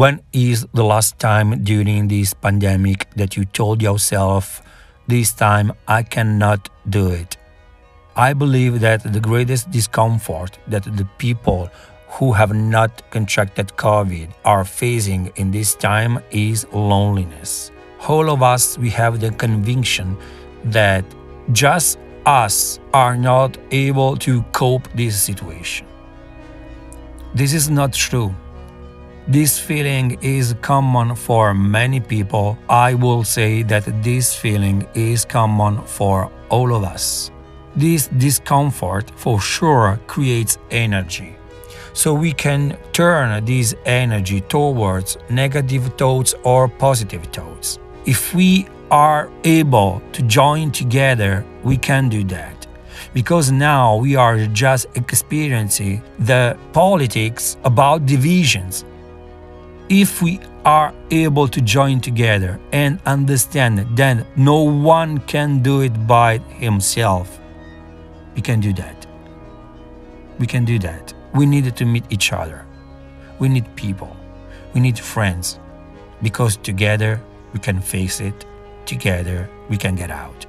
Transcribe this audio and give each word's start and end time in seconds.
When 0.00 0.22
is 0.32 0.66
the 0.72 0.82
last 0.82 1.18
time 1.18 1.62
during 1.62 2.08
this 2.08 2.32
pandemic 2.32 3.06
that 3.16 3.36
you 3.36 3.44
told 3.44 3.82
yourself, 3.82 4.62
this 5.06 5.30
time 5.34 5.74
I 5.86 6.04
cannot 6.04 6.70
do 6.88 7.10
it? 7.10 7.36
I 8.16 8.32
believe 8.32 8.80
that 8.80 9.02
the 9.12 9.20
greatest 9.20 9.70
discomfort 9.70 10.58
that 10.68 10.84
the 10.84 11.04
people 11.18 11.68
who 12.12 12.32
have 12.32 12.54
not 12.54 13.10
contracted 13.10 13.76
COVID 13.76 14.30
are 14.46 14.64
facing 14.64 15.32
in 15.36 15.50
this 15.50 15.74
time 15.74 16.18
is 16.30 16.66
loneliness. 16.72 17.70
All 18.08 18.30
of 18.30 18.42
us, 18.42 18.78
we 18.78 18.88
have 18.88 19.20
the 19.20 19.32
conviction 19.32 20.16
that 20.64 21.04
just 21.52 21.98
us 22.24 22.80
are 22.94 23.18
not 23.18 23.58
able 23.70 24.16
to 24.16 24.40
cope 24.52 24.88
this 24.94 25.20
situation. 25.20 25.86
This 27.34 27.52
is 27.52 27.68
not 27.68 27.92
true. 27.92 28.34
This 29.28 29.58
feeling 29.58 30.18
is 30.22 30.54
common 30.62 31.14
for 31.14 31.54
many 31.54 32.00
people. 32.00 32.58
I 32.68 32.94
will 32.94 33.22
say 33.22 33.62
that 33.64 34.02
this 34.02 34.34
feeling 34.34 34.86
is 34.94 35.24
common 35.24 35.82
for 35.82 36.30
all 36.48 36.74
of 36.74 36.84
us. 36.84 37.30
This 37.76 38.08
discomfort 38.08 39.12
for 39.16 39.40
sure 39.40 40.00
creates 40.06 40.58
energy. 40.70 41.36
So 41.92 42.14
we 42.14 42.32
can 42.32 42.76
turn 42.92 43.44
this 43.44 43.74
energy 43.84 44.40
towards 44.40 45.18
negative 45.28 45.92
thoughts 45.98 46.34
or 46.42 46.66
positive 46.66 47.24
thoughts. 47.26 47.78
If 48.06 48.34
we 48.34 48.66
are 48.90 49.30
able 49.44 50.02
to 50.12 50.22
join 50.22 50.72
together, 50.72 51.44
we 51.62 51.76
can 51.76 52.08
do 52.08 52.24
that. 52.24 52.66
Because 53.12 53.52
now 53.52 53.96
we 53.96 54.16
are 54.16 54.46
just 54.46 54.86
experiencing 54.94 56.02
the 56.18 56.56
politics 56.72 57.58
about 57.64 58.06
divisions. 58.06 58.84
If 59.90 60.22
we 60.22 60.38
are 60.64 60.94
able 61.10 61.48
to 61.48 61.60
join 61.60 62.00
together 62.00 62.60
and 62.70 63.00
understand 63.06 63.84
then 63.96 64.24
no 64.36 64.62
one 64.62 65.18
can 65.18 65.62
do 65.62 65.80
it 65.80 66.06
by 66.06 66.38
himself, 66.38 67.40
we 68.36 68.40
can 68.40 68.60
do 68.60 68.72
that. 68.74 69.04
We 70.38 70.46
can 70.46 70.64
do 70.64 70.78
that. 70.78 71.12
We 71.34 71.44
need 71.44 71.74
to 71.74 71.84
meet 71.84 72.04
each 72.08 72.32
other. 72.32 72.64
We 73.40 73.48
need 73.48 73.66
people. 73.74 74.16
We 74.74 74.80
need 74.80 74.96
friends. 74.96 75.58
Because 76.22 76.56
together 76.56 77.20
we 77.52 77.58
can 77.58 77.80
face 77.80 78.20
it. 78.20 78.46
Together 78.86 79.50
we 79.68 79.76
can 79.76 79.96
get 79.96 80.12
out. 80.12 80.46